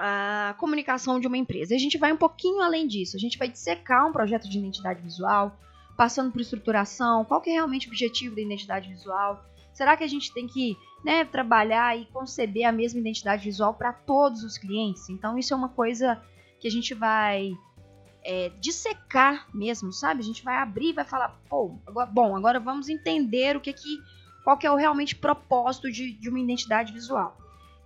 a 0.04 0.56
comunicação 0.58 1.20
de 1.20 1.28
uma 1.28 1.38
empresa. 1.38 1.76
A 1.76 1.78
gente 1.78 1.96
vai 1.96 2.12
um 2.12 2.18
pouquinho 2.18 2.60
além 2.60 2.88
disso. 2.88 3.16
A 3.16 3.20
gente 3.20 3.38
vai 3.38 3.48
dissecar 3.48 4.08
um 4.08 4.12
projeto 4.12 4.50
de 4.50 4.58
identidade 4.58 5.00
visual, 5.00 5.56
passando 5.96 6.32
por 6.32 6.42
estruturação, 6.42 7.24
qual 7.24 7.40
que 7.40 7.52
é 7.52 7.54
realmente 7.54 7.88
o 7.88 7.92
objetivo 7.92 8.36
da 8.36 8.42
identidade 8.42 8.90
visual. 8.90 9.46
Será 9.72 9.96
que 9.96 10.04
a 10.04 10.08
gente 10.08 10.34
tem 10.34 10.48
que 10.48 10.76
né, 11.06 11.24
trabalhar 11.24 11.96
e 11.96 12.06
conceber 12.08 12.66
a 12.66 12.72
mesma 12.72 13.00
identidade 13.00 13.44
visual 13.44 13.76
para 13.76 13.94
todos 13.94 14.44
os 14.44 14.58
clientes? 14.58 15.08
Então, 15.08 15.38
isso 15.38 15.54
é 15.54 15.58
uma 15.58 15.70
coisa 15.70 16.20
que 16.60 16.68
a 16.68 16.72
gente 16.72 16.96
vai 16.96 17.52
é, 18.24 18.50
dissecar 18.60 19.48
mesmo, 19.54 19.94
sabe? 19.94 20.22
A 20.22 20.26
gente 20.26 20.44
vai 20.44 20.56
abrir 20.56 20.90
e 20.90 20.94
vai 20.94 21.06
falar, 21.06 21.40
pô, 21.48 21.78
agora, 21.86 22.10
bom, 22.10 22.36
agora 22.36 22.60
vamos 22.60 22.90
entender 22.90 23.56
o 23.56 23.62
que 23.62 23.72
que, 23.72 24.00
qual 24.44 24.58
que 24.58 24.66
é 24.66 24.72
o 24.72 24.76
realmente 24.76 25.16
propósito 25.16 25.92
de, 25.92 26.12
de 26.14 26.28
uma 26.28 26.40
identidade 26.40 26.92
visual. 26.92 27.38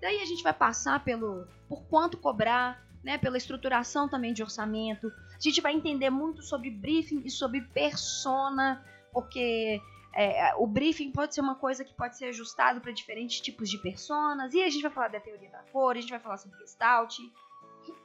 Daí 0.05 0.21
a 0.21 0.25
gente 0.25 0.43
vai 0.43 0.53
passar 0.53 1.03
pelo 1.03 1.47
por 1.67 1.81
quanto 1.85 2.15
cobrar, 2.15 2.79
né, 3.03 3.17
pela 3.17 3.37
estruturação 3.37 4.07
também 4.07 4.33
de 4.33 4.43
orçamento. 4.43 5.11
A 5.35 5.39
gente 5.39 5.59
vai 5.61 5.73
entender 5.73 6.11
muito 6.11 6.43
sobre 6.43 6.69
briefing 6.69 7.23
e 7.25 7.31
sobre 7.31 7.61
persona, 7.61 8.85
porque 9.11 9.81
é, 10.13 10.53
o 10.57 10.67
briefing 10.67 11.11
pode 11.11 11.33
ser 11.33 11.41
uma 11.41 11.55
coisa 11.55 11.83
que 11.83 11.91
pode 11.95 12.19
ser 12.19 12.25
ajustado 12.25 12.81
para 12.81 12.91
diferentes 12.91 13.41
tipos 13.41 13.67
de 13.67 13.79
personas. 13.79 14.53
E 14.53 14.61
a 14.61 14.69
gente 14.69 14.83
vai 14.83 14.91
falar 14.91 15.07
da 15.07 15.19
teoria 15.19 15.49
da 15.49 15.63
cor, 15.71 15.97
a 15.97 15.99
gente 15.99 16.11
vai 16.11 16.19
falar 16.19 16.37
sobre 16.37 16.59
Gestalt. 16.59 17.17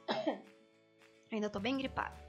Ainda 1.31 1.51
tô 1.51 1.59
bem 1.59 1.77
gripada. 1.77 2.19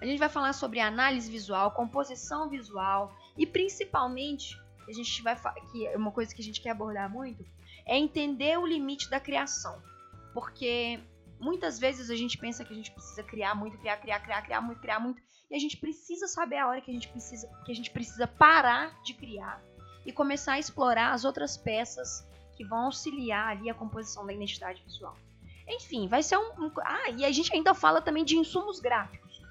A 0.00 0.04
gente 0.04 0.18
vai 0.18 0.28
falar 0.28 0.52
sobre 0.52 0.80
análise 0.80 1.30
visual, 1.30 1.70
composição 1.70 2.48
visual 2.48 3.16
e 3.36 3.46
principalmente 3.46 4.60
a 4.88 4.92
gente 4.92 5.22
vai 5.22 5.38
que 5.70 5.86
é 5.86 5.96
uma 5.96 6.10
coisa 6.10 6.34
que 6.34 6.42
a 6.42 6.44
gente 6.44 6.60
quer 6.60 6.70
abordar 6.70 7.08
muito 7.08 7.46
é 7.88 7.98
entender 7.98 8.58
o 8.58 8.66
limite 8.66 9.10
da 9.10 9.18
criação. 9.18 9.82
Porque 10.32 11.00
muitas 11.40 11.78
vezes 11.78 12.10
a 12.10 12.14
gente 12.14 12.36
pensa 12.36 12.64
que 12.64 12.72
a 12.72 12.76
gente 12.76 12.92
precisa 12.92 13.22
criar 13.22 13.54
muito, 13.54 13.78
criar, 13.78 13.96
criar, 13.96 14.20
criar, 14.20 14.42
criar 14.42 14.60
muito, 14.60 14.80
criar 14.80 15.00
muito, 15.00 15.20
e 15.50 15.56
a 15.56 15.58
gente 15.58 15.78
precisa 15.78 16.28
saber 16.28 16.58
a 16.58 16.68
hora 16.68 16.80
que 16.80 16.90
a 16.90 16.94
gente 16.94 17.08
precisa, 17.08 17.48
que 17.64 17.72
a 17.72 17.74
gente 17.74 17.90
precisa 17.90 18.26
parar 18.26 19.02
de 19.02 19.14
criar 19.14 19.62
e 20.04 20.12
começar 20.12 20.52
a 20.52 20.58
explorar 20.58 21.12
as 21.12 21.24
outras 21.24 21.56
peças 21.56 22.26
que 22.54 22.64
vão 22.64 22.86
auxiliar 22.86 23.48
ali 23.48 23.70
a 23.70 23.74
composição 23.74 24.26
da 24.26 24.32
identidade 24.32 24.82
visual. 24.82 25.16
Enfim, 25.66 26.08
vai 26.08 26.22
ser 26.22 26.36
um, 26.36 26.64
um, 26.64 26.72
Ah, 26.82 27.10
e 27.10 27.24
a 27.24 27.30
gente 27.30 27.54
ainda 27.54 27.74
fala 27.74 28.00
também 28.00 28.24
de 28.24 28.36
insumos 28.36 28.80
gráficos. 28.80 29.42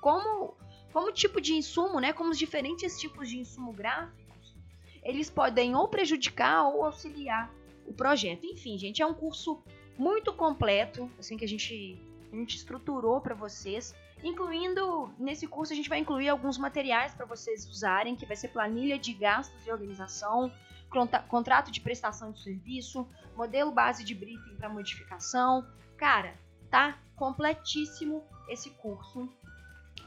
Como, 0.00 0.54
como 0.92 1.12
tipo 1.12 1.40
de 1.40 1.54
insumo, 1.54 2.00
né? 2.00 2.12
Como 2.12 2.30
os 2.30 2.38
diferentes 2.38 2.98
tipos 2.98 3.28
de 3.28 3.38
insumo 3.38 3.72
gráficos, 3.72 4.54
eles 5.02 5.30
podem 5.30 5.74
ou 5.74 5.86
prejudicar 5.86 6.64
ou 6.64 6.84
auxiliar 6.84 7.50
o 7.86 7.92
projeto. 7.92 8.44
Enfim, 8.46 8.76
gente, 8.78 9.02
é 9.02 9.06
um 9.06 9.14
curso 9.14 9.62
muito 9.98 10.32
completo, 10.32 11.10
assim 11.18 11.36
que 11.36 11.44
a 11.44 11.48
gente, 11.48 11.98
a 12.32 12.36
gente 12.36 12.56
estruturou 12.56 13.20
para 13.20 13.34
vocês. 13.34 13.94
Incluindo, 14.22 15.10
nesse 15.18 15.46
curso 15.46 15.72
a 15.72 15.76
gente 15.76 15.88
vai 15.88 15.98
incluir 15.98 16.28
alguns 16.28 16.58
materiais 16.58 17.14
para 17.14 17.26
vocês 17.26 17.66
usarem, 17.68 18.16
que 18.16 18.26
vai 18.26 18.36
ser 18.36 18.48
planilha 18.48 18.98
de 18.98 19.12
gastos 19.12 19.66
e 19.66 19.70
organização, 19.70 20.52
contrato 21.28 21.70
de 21.70 21.80
prestação 21.80 22.32
de 22.32 22.42
serviço, 22.42 23.06
modelo 23.36 23.70
base 23.70 24.04
de 24.04 24.14
briefing 24.14 24.56
para 24.56 24.68
modificação. 24.68 25.66
Cara, 25.96 26.38
tá 26.70 26.98
completíssimo 27.14 28.24
esse 28.48 28.70
curso. 28.70 29.28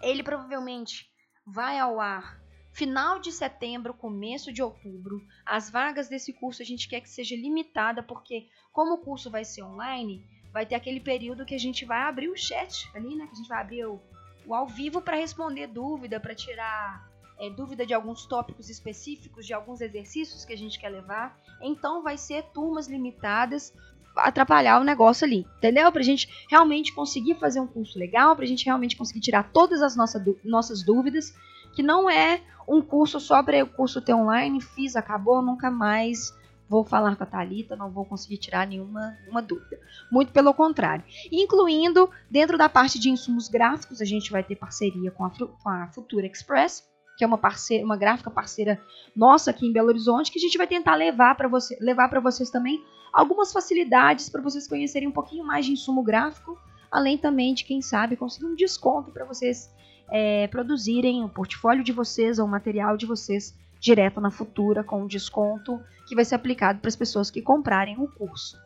Ele 0.01 0.23
provavelmente 0.23 1.09
vai 1.45 1.77
ao 1.79 1.99
ar 1.99 2.38
final 2.71 3.19
de 3.19 3.31
setembro, 3.31 3.93
começo 3.93 4.51
de 4.51 4.61
outubro. 4.61 5.21
As 5.45 5.69
vagas 5.69 6.07
desse 6.07 6.33
curso 6.33 6.61
a 6.61 6.65
gente 6.65 6.87
quer 6.87 7.01
que 7.01 7.09
seja 7.09 7.35
limitada, 7.35 8.01
porque 8.03 8.47
como 8.71 8.95
o 8.95 8.97
curso 8.99 9.29
vai 9.29 9.43
ser 9.43 9.63
online, 9.63 10.23
vai 10.51 10.65
ter 10.65 10.75
aquele 10.75 10.99
período 10.99 11.45
que 11.45 11.55
a 11.55 11.59
gente 11.59 11.85
vai 11.85 12.01
abrir 12.01 12.29
o 12.29 12.37
chat 12.37 12.89
ali, 12.95 13.15
né? 13.15 13.25
Que 13.25 13.33
a 13.33 13.35
gente 13.35 13.49
vai 13.49 13.61
abrir 13.61 13.85
o, 13.85 13.99
o 14.45 14.53
ao 14.53 14.67
vivo 14.67 15.01
para 15.01 15.17
responder 15.17 15.67
dúvida, 15.67 16.19
para 16.19 16.35
tirar 16.35 17.09
é, 17.37 17.49
dúvida 17.49 17.85
de 17.85 17.93
alguns 17.93 18.25
tópicos 18.25 18.69
específicos, 18.69 19.45
de 19.45 19.53
alguns 19.53 19.81
exercícios 19.81 20.45
que 20.45 20.53
a 20.53 20.57
gente 20.57 20.79
quer 20.79 20.89
levar. 20.89 21.37
Então 21.61 22.03
vai 22.03 22.17
ser 22.17 22.43
turmas 22.53 22.87
limitadas 22.87 23.73
atrapalhar 24.15 24.79
o 24.81 24.83
negócio 24.83 25.25
ali, 25.25 25.45
entendeu? 25.57 25.91
Pra 25.91 26.01
gente 26.01 26.27
realmente 26.49 26.93
conseguir 26.93 27.35
fazer 27.35 27.59
um 27.59 27.67
curso 27.67 27.97
legal, 27.97 28.35
pra 28.35 28.45
gente 28.45 28.65
realmente 28.65 28.97
conseguir 28.97 29.21
tirar 29.21 29.51
todas 29.51 29.81
as 29.81 29.95
nossa, 29.95 30.23
nossas 30.43 30.83
dúvidas, 30.83 31.33
que 31.73 31.83
não 31.83 32.09
é 32.09 32.41
um 32.67 32.81
curso 32.81 33.19
só 33.19 33.41
para 33.41 33.63
o 33.63 33.67
curso 33.67 34.01
ter 34.01 34.13
online, 34.13 34.61
fiz, 34.61 34.95
acabou, 34.95 35.41
nunca 35.41 35.71
mais 35.71 36.33
vou 36.69 36.85
falar 36.85 37.15
com 37.15 37.23
a 37.23 37.25
Thalita, 37.25 37.75
não 37.75 37.89
vou 37.89 38.05
conseguir 38.05 38.37
tirar 38.37 38.67
nenhuma, 38.67 39.17
nenhuma 39.21 39.41
dúvida. 39.41 39.79
Muito 40.11 40.31
pelo 40.31 40.53
contrário. 40.53 41.03
Incluindo, 41.31 42.09
dentro 42.29 42.57
da 42.57 42.69
parte 42.69 42.99
de 42.99 43.09
insumos 43.09 43.49
gráficos, 43.49 43.99
a 43.99 44.05
gente 44.05 44.31
vai 44.31 44.43
ter 44.43 44.55
parceria 44.55 45.09
com 45.09 45.25
a, 45.25 45.31
com 45.31 45.67
a 45.69 45.87
Futura 45.87 46.27
Express, 46.27 46.87
que 47.17 47.23
é 47.23 47.27
uma 47.27 47.39
parceira, 47.39 47.83
uma 47.83 47.97
gráfica 47.97 48.29
parceira 48.29 48.79
nossa 49.15 49.49
aqui 49.49 49.65
em 49.65 49.73
Belo 49.73 49.89
Horizonte, 49.89 50.31
que 50.31 50.37
a 50.37 50.41
gente 50.41 50.57
vai 50.57 50.67
tentar 50.67 50.93
levar 50.93 51.35
para 51.35 51.47
você, 51.47 51.75
levar 51.81 52.07
para 52.07 52.19
vocês 52.19 52.51
também 52.51 52.79
algumas 53.11 53.51
facilidades 53.51 54.29
para 54.29 54.41
vocês 54.41 54.67
conhecerem 54.67 55.09
um 55.09 55.11
pouquinho 55.11 55.43
mais 55.43 55.65
de 55.65 55.71
insumo 55.71 56.03
gráfico, 56.03 56.55
além 56.91 57.17
também 57.17 57.55
de 57.55 57.65
quem 57.65 57.81
sabe 57.81 58.15
conseguir 58.15 58.45
um 58.45 58.55
desconto 58.55 59.11
para 59.11 59.25
vocês 59.25 59.69
é, 60.11 60.47
produzirem 60.47 61.23
o 61.23 61.29
portfólio 61.29 61.83
de 61.83 61.91
vocês 61.91 62.39
ou 62.39 62.45
o 62.45 62.49
material 62.49 62.97
de 62.97 63.05
vocês 63.05 63.57
direto 63.79 64.19
na 64.19 64.31
Futura 64.31 64.83
com 64.83 65.03
um 65.03 65.07
desconto 65.07 65.79
que 66.07 66.15
vai 66.15 66.25
ser 66.25 66.35
aplicado 66.35 66.79
para 66.79 66.89
as 66.89 66.95
pessoas 66.95 67.31
que 67.31 67.41
comprarem 67.41 67.97
o 67.99 68.07
curso. 68.07 68.57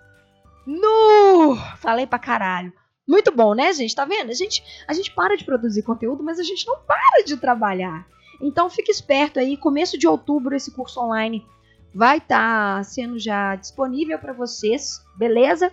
No! 0.66 1.56
Falei 1.78 2.08
pra 2.08 2.18
caralho. 2.18 2.74
Muito 3.08 3.36
bom, 3.36 3.54
né, 3.54 3.74
gente? 3.74 3.96
Tá 3.96 4.06
vendo? 4.06 4.30
A 4.30 4.34
gente, 4.34 4.64
a 4.88 4.94
gente 4.94 5.12
para 5.12 5.36
de 5.36 5.44
produzir 5.44 5.84
conteúdo, 5.84 6.24
mas 6.24 6.40
a 6.40 6.44
gente 6.44 6.66
não 6.66 6.78
para 6.80 7.24
de 7.26 7.36
trabalhar. 7.38 8.08
Então 8.42 8.70
fique 8.70 8.92
esperto 8.92 9.40
aí, 9.40 9.58
começo 9.58 9.98
de 9.98 10.08
outubro 10.08 10.56
esse 10.56 10.72
curso 10.72 11.00
online 11.02 11.46
vai 11.94 12.18
estar 12.18 12.78
tá 12.78 12.84
sendo 12.84 13.20
já 13.20 13.56
disponível 13.56 14.18
para 14.18 14.34
vocês, 14.34 15.06
beleza? 15.16 15.72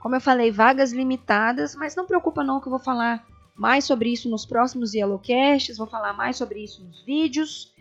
Como 0.00 0.14
eu 0.14 0.20
falei, 0.20 0.50
vagas 0.50 0.92
limitadas, 0.92 1.74
mas 1.74 1.96
não 1.96 2.06
preocupa 2.06 2.44
não 2.44 2.60
que 2.60 2.68
eu 2.68 2.70
vou 2.70 2.78
falar 2.78 3.26
mais 3.60 3.84
sobre 3.84 4.10
isso 4.10 4.26
nos 4.30 4.46
próximos 4.46 4.94
Yellowcasts, 4.94 5.76
vou 5.76 5.86
falar 5.86 6.14
mais 6.14 6.38
sobre 6.38 6.64
isso 6.64 6.82
nos 6.82 7.04
vídeos. 7.04 7.74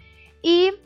E 0.43 0.77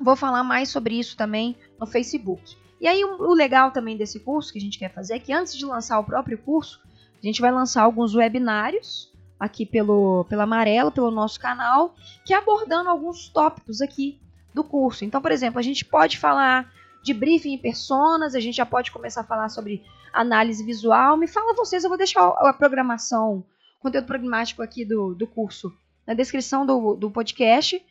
vou 0.00 0.16
falar 0.16 0.42
mais 0.42 0.70
sobre 0.70 0.98
isso 0.98 1.16
também 1.16 1.56
no 1.78 1.86
Facebook. 1.86 2.56
E 2.80 2.88
aí 2.88 3.04
o 3.04 3.32
legal 3.32 3.70
também 3.70 3.96
desse 3.96 4.18
curso 4.18 4.52
que 4.52 4.58
a 4.58 4.60
gente 4.60 4.76
quer 4.76 4.92
fazer 4.92 5.14
é 5.14 5.18
que 5.20 5.32
antes 5.32 5.56
de 5.56 5.64
lançar 5.64 6.00
o 6.00 6.04
próprio 6.04 6.36
curso, 6.36 6.80
a 7.22 7.24
gente 7.24 7.40
vai 7.40 7.52
lançar 7.52 7.84
alguns 7.84 8.12
webinários 8.16 9.08
aqui 9.38 9.64
pelo, 9.64 10.24
pelo 10.24 10.42
Amarelo, 10.42 10.90
pelo 10.90 11.12
nosso 11.12 11.38
canal, 11.38 11.94
que 12.24 12.34
é 12.34 12.36
abordando 12.38 12.90
alguns 12.90 13.28
tópicos 13.28 13.80
aqui 13.80 14.20
do 14.52 14.64
curso. 14.64 15.04
Então, 15.04 15.22
por 15.22 15.30
exemplo, 15.30 15.60
a 15.60 15.62
gente 15.62 15.84
pode 15.84 16.18
falar 16.18 16.68
de 17.04 17.14
briefing 17.14 17.52
em 17.52 17.58
personas, 17.58 18.34
a 18.34 18.40
gente 18.40 18.56
já 18.56 18.66
pode 18.66 18.90
começar 18.90 19.20
a 19.20 19.24
falar 19.24 19.48
sobre 19.48 19.84
análise 20.12 20.64
visual. 20.64 21.16
Me 21.16 21.28
fala 21.28 21.54
vocês, 21.54 21.84
eu 21.84 21.88
vou 21.88 21.96
deixar 21.96 22.26
a 22.26 22.52
programação, 22.52 23.44
conteúdo 23.78 24.06
programático 24.06 24.62
aqui 24.62 24.84
do, 24.84 25.14
do 25.14 25.26
curso 25.26 25.72
na 26.06 26.14
descrição 26.14 26.64
do, 26.64 26.94
do 26.94 27.10
podcast. 27.10 27.82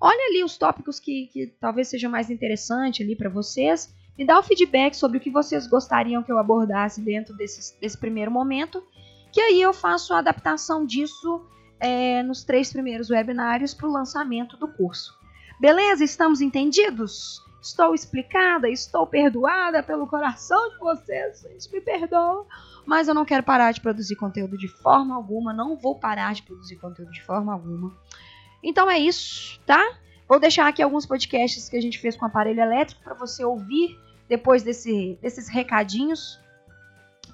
Olha 0.00 0.28
ali 0.28 0.42
os 0.42 0.58
tópicos 0.58 0.98
que, 0.98 1.28
que 1.28 1.46
talvez 1.60 1.88
seja 1.88 2.08
mais 2.08 2.28
interessante 2.28 3.02
ali 3.02 3.14
para 3.14 3.30
vocês. 3.30 3.94
Me 4.18 4.26
dá 4.26 4.38
o 4.38 4.42
feedback 4.42 4.94
sobre 4.94 5.18
o 5.18 5.20
que 5.20 5.30
vocês 5.30 5.66
gostariam 5.66 6.22
que 6.22 6.32
eu 6.32 6.38
abordasse 6.38 7.00
dentro 7.00 7.34
desse, 7.36 7.80
desse 7.80 7.96
primeiro 7.96 8.30
momento. 8.30 8.82
Que 9.32 9.40
aí 9.40 9.62
eu 9.62 9.72
faço 9.72 10.12
a 10.12 10.18
adaptação 10.18 10.84
disso 10.84 11.46
é, 11.78 12.22
nos 12.22 12.44
três 12.44 12.72
primeiros 12.72 13.10
webinários 13.10 13.72
para 13.74 13.88
o 13.88 13.92
lançamento 13.92 14.56
do 14.56 14.68
curso. 14.68 15.16
Beleza? 15.60 16.02
Estamos 16.02 16.40
entendidos? 16.40 17.40
Estou 17.62 17.94
explicada? 17.94 18.68
Estou 18.68 19.06
perdoada 19.06 19.82
pelo 19.84 20.08
coração 20.08 20.70
de 20.70 20.78
vocês? 20.78 21.42
Gente, 21.42 21.72
me 21.72 21.80
perdoa. 21.80 22.44
Mas 22.84 23.08
eu 23.08 23.14
não 23.14 23.24
quero 23.24 23.42
parar 23.42 23.72
de 23.72 23.80
produzir 23.80 24.16
conteúdo 24.16 24.56
de 24.58 24.68
forma 24.68 25.14
alguma. 25.14 25.52
Não 25.52 25.76
vou 25.76 25.98
parar 25.98 26.34
de 26.34 26.42
produzir 26.42 26.76
conteúdo 26.76 27.12
de 27.12 27.22
forma 27.22 27.52
alguma. 27.52 27.96
Então 28.62 28.90
é 28.90 28.98
isso, 28.98 29.60
tá? 29.66 29.98
Vou 30.28 30.38
deixar 30.38 30.66
aqui 30.68 30.82
alguns 30.82 31.04
podcasts 31.04 31.68
que 31.68 31.76
a 31.76 31.80
gente 31.80 31.98
fez 31.98 32.16
com 32.16 32.24
aparelho 32.24 32.60
elétrico 32.60 33.02
para 33.02 33.14
você 33.14 33.44
ouvir 33.44 33.98
depois 34.28 34.62
desse, 34.62 35.18
desses 35.20 35.48
recadinhos 35.48 36.40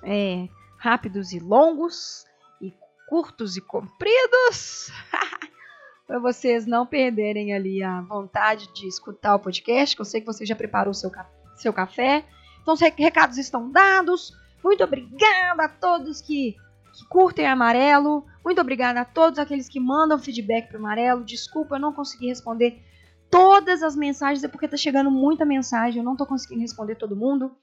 é, 0.02 0.48
rápidos 0.78 1.32
e 1.32 1.38
longos, 1.38 2.24
e 2.60 2.74
curtos 3.08 3.56
e 3.56 3.60
compridos, 3.60 4.90
para 6.06 6.18
vocês 6.18 6.66
não 6.66 6.86
perderem 6.86 7.54
ali 7.54 7.82
a 7.82 8.00
vontade 8.00 8.72
de 8.72 8.86
escutar 8.86 9.34
o 9.34 9.40
podcast, 9.40 9.94
que 9.94 10.00
eu 10.00 10.06
sei 10.06 10.20
que 10.20 10.26
você 10.26 10.46
já 10.46 10.56
preparou 10.56 10.94
seu, 10.94 11.10
seu 11.56 11.72
café. 11.72 12.24
Então, 12.62 12.74
os 12.74 12.80
recados 12.80 13.38
estão 13.38 13.70
dados. 13.70 14.32
Muito 14.62 14.84
obrigada 14.84 15.64
a 15.64 15.68
todos 15.68 16.20
que 16.20 16.56
que 16.98 17.06
curtem 17.06 17.46
amarelo. 17.46 18.26
Muito 18.44 18.60
obrigada 18.60 19.00
a 19.00 19.04
todos 19.04 19.38
aqueles 19.38 19.68
que 19.68 19.78
mandam 19.78 20.18
feedback 20.18 20.68
para 20.68 20.78
amarelo. 20.78 21.24
Desculpa, 21.24 21.76
eu 21.76 21.80
não 21.80 21.92
consegui 21.92 22.26
responder 22.26 22.82
todas 23.30 23.82
as 23.82 23.94
mensagens, 23.94 24.42
é 24.42 24.48
porque 24.48 24.66
tá 24.66 24.76
chegando 24.76 25.10
muita 25.10 25.44
mensagem, 25.44 25.98
eu 25.98 26.04
não 26.04 26.16
tô 26.16 26.26
conseguindo 26.26 26.62
responder 26.62 26.96
todo 26.96 27.16
mundo. 27.16 27.54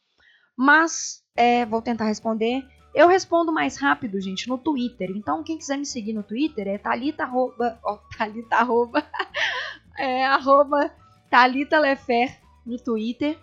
Mas 0.56 1.24
é, 1.36 1.66
vou 1.66 1.82
tentar 1.82 2.06
responder. 2.06 2.66
Eu 2.94 3.10
respondo 3.10 3.52
mais 3.52 3.76
rápido, 3.78 4.22
gente, 4.22 4.48
no 4.48 4.58
Twitter. 4.58 5.12
Então, 5.14 5.44
quem 5.44 5.58
quiser 5.58 5.78
me 5.78 5.86
seguir 5.86 6.14
no 6.14 6.24
Twitter 6.24 6.66
é 6.68 6.78
Thalita 6.78 7.24
arroba, 7.24 7.78
ó, 7.84 7.98
Thalita 8.18 8.56
arroba, 8.56 9.04
é, 10.00 10.26
arroba 10.26 10.90
Thalita 11.30 11.78
Lefer 11.78 12.40
no 12.66 12.78
Twitter. 12.78 13.38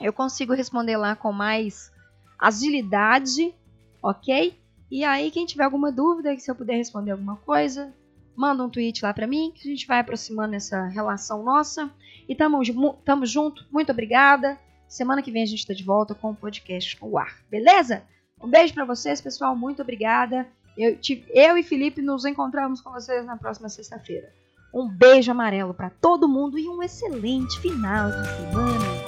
Eu 0.00 0.12
consigo 0.12 0.52
responder 0.52 0.96
lá 0.96 1.14
com 1.14 1.30
mais 1.30 1.92
agilidade, 2.42 3.54
ok? 4.02 4.58
E 4.90 5.04
aí, 5.04 5.30
quem 5.30 5.46
tiver 5.46 5.64
alguma 5.64 5.92
dúvida, 5.92 6.36
se 6.38 6.50
eu 6.50 6.54
puder 6.54 6.76
responder 6.76 7.12
alguma 7.12 7.36
coisa, 7.36 7.94
manda 8.36 8.64
um 8.64 8.68
tweet 8.68 9.02
lá 9.04 9.14
para 9.14 9.26
mim, 9.26 9.52
que 9.54 9.66
a 9.66 9.70
gente 9.70 9.86
vai 9.86 10.00
aproximando 10.00 10.54
essa 10.54 10.86
relação 10.88 11.42
nossa. 11.42 11.90
E 12.28 12.34
tamo, 12.34 12.60
tamo 13.04 13.24
junto, 13.24 13.64
muito 13.70 13.92
obrigada. 13.92 14.58
Semana 14.88 15.22
que 15.22 15.30
vem 15.30 15.42
a 15.42 15.46
gente 15.46 15.66
tá 15.66 15.72
de 15.72 15.84
volta 15.84 16.14
com 16.14 16.30
o 16.30 16.36
podcast 16.36 16.98
no 17.00 17.16
ar, 17.16 17.38
beleza? 17.50 18.02
Um 18.42 18.48
beijo 18.48 18.74
para 18.74 18.84
vocês, 18.84 19.20
pessoal, 19.20 19.56
muito 19.56 19.80
obrigada. 19.80 20.46
Eu, 20.76 20.98
eu 21.32 21.56
e 21.56 21.62
Felipe 21.62 22.02
nos 22.02 22.24
encontramos 22.24 22.80
com 22.80 22.90
vocês 22.90 23.24
na 23.24 23.36
próxima 23.36 23.68
sexta-feira. 23.68 24.32
Um 24.74 24.88
beijo 24.88 25.30
amarelo 25.30 25.72
para 25.72 25.90
todo 25.90 26.28
mundo 26.28 26.58
e 26.58 26.66
um 26.66 26.82
excelente 26.82 27.60
final 27.60 28.10
de 28.10 28.26
semana. 28.26 29.01